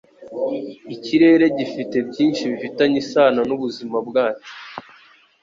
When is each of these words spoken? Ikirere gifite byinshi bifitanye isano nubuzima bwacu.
Ikirere 0.95 1.45
gifite 1.57 1.95
byinshi 2.09 2.41
bifitanye 2.51 2.97
isano 3.03 3.41
nubuzima 3.47 3.97
bwacu. 4.07 4.51